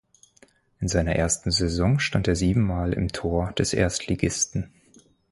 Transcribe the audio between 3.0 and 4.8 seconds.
Tor des Erstligisten.